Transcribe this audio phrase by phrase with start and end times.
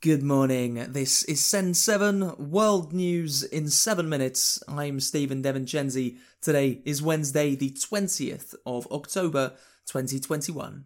[0.00, 0.74] Good morning.
[0.90, 4.62] This is Send 7 World News in 7 minutes.
[4.68, 6.18] I'm Stephen Devincenzi.
[6.40, 9.54] Today is Wednesday, the 20th of October,
[9.86, 10.84] 2021.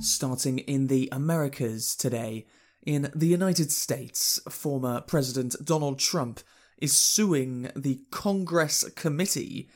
[0.00, 2.46] Starting in the Americas today,
[2.86, 6.38] in the United States, former President Donald Trump
[6.80, 9.68] is suing the Congress committee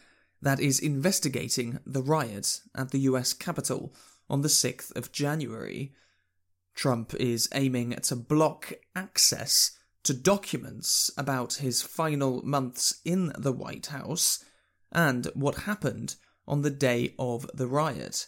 [0.42, 3.94] that is investigating the riot at the US Capitol
[4.28, 5.94] on the 6th of January.
[6.74, 13.86] Trump is aiming to block access to documents about his final months in the White
[13.86, 14.44] House
[14.90, 16.16] and what happened
[16.46, 18.26] on the day of the riot.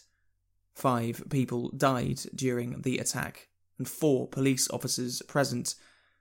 [0.73, 5.75] Five people died during the attack, and four police officers present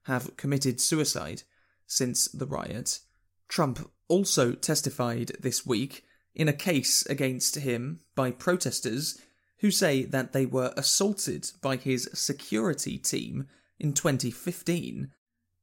[0.04, 1.42] have committed suicide
[1.86, 3.00] since the riot.
[3.48, 6.04] Trump also testified this week
[6.34, 9.20] in a case against him by protesters
[9.58, 13.46] who say that they were assaulted by his security team
[13.78, 15.10] in 2015.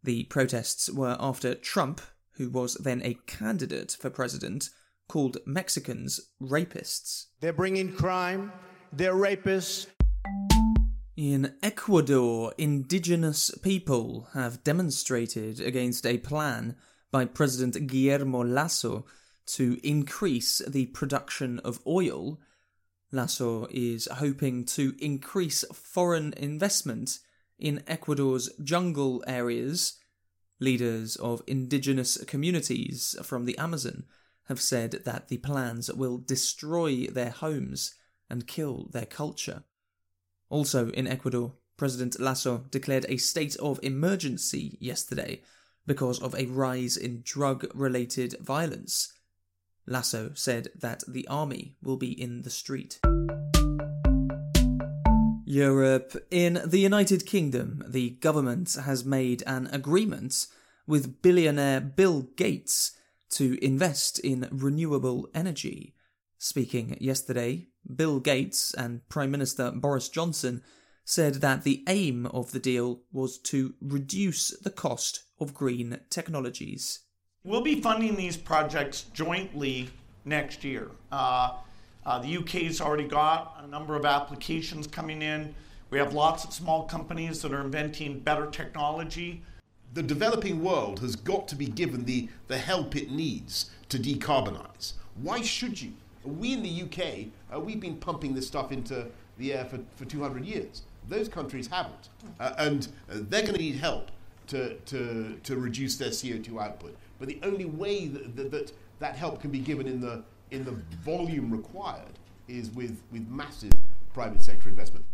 [0.03, 2.01] The protests were after Trump,
[2.33, 4.69] who was then a candidate for president,
[5.07, 7.25] called Mexicans rapists.
[7.41, 8.51] They're bringing crime,
[8.93, 9.87] they're rapists.
[11.17, 16.77] In Ecuador, indigenous people have demonstrated against a plan
[17.11, 19.05] by President Guillermo Lasso
[19.45, 22.39] to increase the production of oil.
[23.11, 27.19] Lasso is hoping to increase foreign investment
[27.59, 29.99] in Ecuador's jungle areas.
[30.59, 34.05] Leaders of indigenous communities from the Amazon
[34.45, 37.95] have said that the plans will destroy their homes
[38.29, 39.63] and kill their culture.
[40.49, 45.41] Also in Ecuador, President Lasso declared a state of emergency yesterday
[45.85, 49.13] because of a rise in drug related violence.
[49.87, 52.99] Lasso said that the army will be in the street.
[55.45, 56.15] Europe.
[56.31, 60.47] In the United Kingdom, the government has made an agreement
[60.87, 62.93] with billionaire Bill Gates
[63.31, 65.93] to invest in renewable energy.
[66.37, 70.63] Speaking yesterday, Bill Gates and Prime Minister Boris Johnson
[71.03, 76.99] said that the aim of the deal was to reduce the cost of green technologies.
[77.43, 79.89] We'll be funding these projects jointly
[80.23, 80.91] next year.
[81.11, 81.57] Uh,
[82.05, 85.53] uh, the UK's already got a number of applications coming in.
[85.89, 89.41] We have lots of small companies that are inventing better technology.
[89.93, 94.93] The developing world has got to be given the, the help it needs to decarbonize.
[95.21, 95.93] Why should you?
[96.23, 99.07] We in the UK, uh, we've been pumping this stuff into
[99.37, 100.83] the air for, for 200 years.
[101.09, 102.09] Those countries haven't.
[102.39, 104.11] Uh, and uh, they're going to need help
[104.51, 106.97] to, to, to reduce their CO2 output.
[107.19, 110.65] But the only way that, that, that that help can be given in the, in
[110.65, 112.19] the volume required
[112.49, 113.71] is with, with massive
[114.13, 115.05] private sector investment.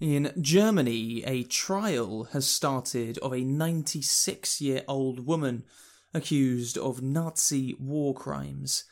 [0.00, 5.64] In Germany, a trial has started of a 96 year old woman
[6.12, 8.84] accused of Nazi war crimes.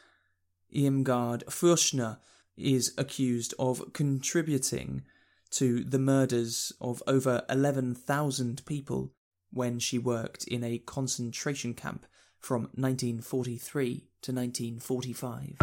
[0.75, 2.19] Irmgard Furchner
[2.57, 5.03] is accused of contributing
[5.51, 9.13] to the murders of over 11,000 people
[9.53, 12.07] when she worked in a concentration camp
[12.39, 15.57] from 1943 to 1945.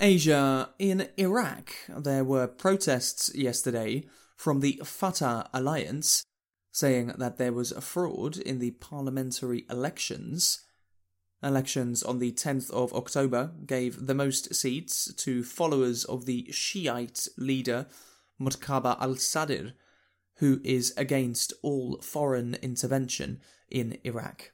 [0.00, 0.70] Asia.
[0.78, 4.04] In Iraq, there were protests yesterday
[4.36, 6.24] from the Fatah alliance
[6.72, 10.64] saying that there was a fraud in the parliamentary elections
[11.44, 17.28] Elections on the 10th of October gave the most seats to followers of the Shiite
[17.36, 17.86] leader
[18.40, 19.74] Muqtada al Sadr,
[20.36, 23.40] who is against all foreign intervention
[23.70, 24.52] in Iraq.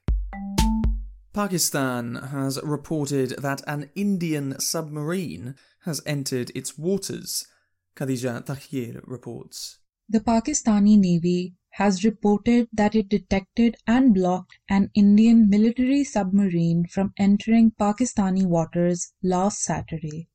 [1.32, 5.54] Pakistan has reported that an Indian submarine
[5.84, 7.46] has entered its waters.
[7.94, 9.78] Khadija Tahir reports.
[10.08, 17.12] The Pakistani Navy has reported that it detected and blocked an Indian military submarine from
[17.16, 20.28] entering Pakistani waters last Saturday.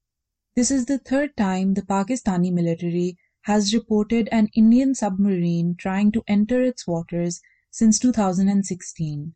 [0.55, 6.23] This is the third time the Pakistani military has reported an Indian submarine trying to
[6.27, 9.35] enter its waters since 2016.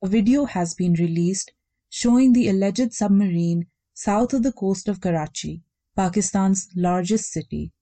[0.00, 1.52] A video has been released
[1.88, 5.60] showing the alleged submarine south of the coast of Karachi,
[5.96, 7.72] Pakistan's largest city.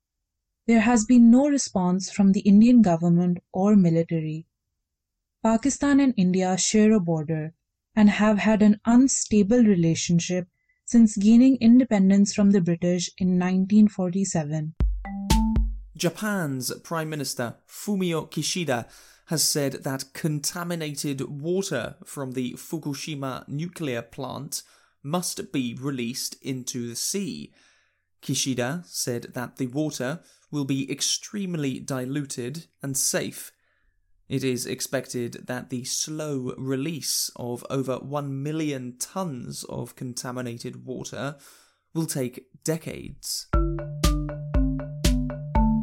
[0.67, 4.47] There has been no response from the Indian government or military.
[5.43, 7.53] Pakistan and India share a border
[7.95, 10.49] and have had an unstable relationship
[10.87, 14.75] since gaining independence from the British in 1947.
[16.01, 18.89] Japan's Prime Minister Fumio Kishida
[19.27, 24.63] has said that contaminated water from the Fukushima nuclear plant
[25.03, 27.53] must be released into the sea.
[28.23, 30.21] Kishida said that the water
[30.51, 33.53] will be extremely diluted and safe.
[34.27, 41.37] It is expected that the slow release of over 1 million tons of contaminated water
[41.93, 43.49] will take decades.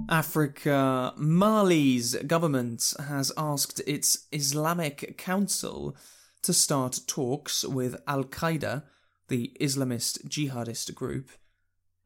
[0.09, 5.97] Africa, Mali's government has asked its Islamic Council
[6.43, 8.83] to start talks with Al Qaeda,
[9.27, 11.29] the Islamist jihadist group.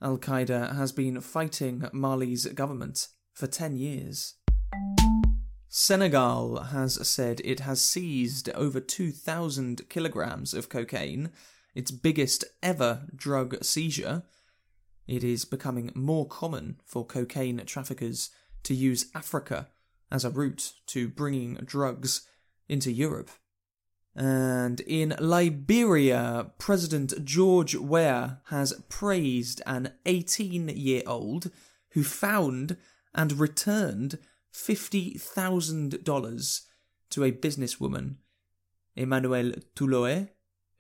[0.02, 4.34] Al Qaeda has been fighting Mali's government for 10 years.
[5.70, 11.30] Senegal has said it has seized over 2,000 kilograms of cocaine,
[11.76, 14.24] its biggest ever drug seizure.
[15.12, 18.30] It is becoming more common for cocaine traffickers
[18.64, 19.68] to use Africa
[20.10, 22.22] as a route to bringing drugs
[22.70, 23.30] into Europe.
[24.16, 31.52] And in Liberia, President George Weah has praised an 18 year old
[31.90, 32.78] who found
[33.14, 34.18] and returned
[34.54, 36.62] $50,000
[37.10, 38.16] to a businesswoman,
[38.96, 40.30] Emmanuel Tuloe,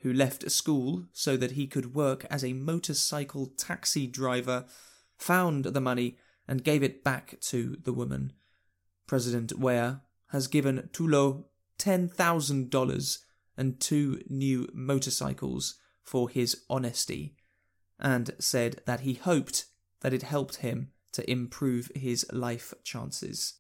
[0.02, 4.66] who left school so that he could work as a motorcycle taxi driver,
[5.18, 6.18] found the money
[6.48, 8.34] and gave it back to the woman.
[9.08, 11.46] President Weah has given Tuloe
[11.80, 13.18] $10,000
[13.58, 17.36] and two new motorcycles for his honesty,
[18.00, 19.66] and said that he hoped
[20.02, 23.60] that it helped him to improve his life chances.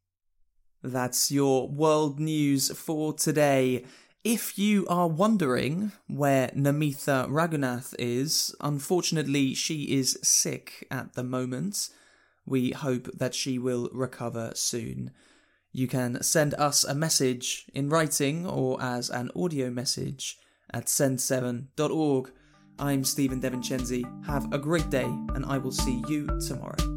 [0.84, 3.86] That's your world news for today.
[4.24, 11.90] If you are wondering where Namitha Ragunath is, unfortunately, she is sick at the moment.
[12.46, 15.10] We hope that she will recover soon.
[15.72, 20.38] You can send us a message in writing or as an audio message
[20.72, 22.32] at send7.org.
[22.78, 24.26] I'm Stephen Devincenzi.
[24.28, 26.91] Have a great day, and I will see you tomorrow.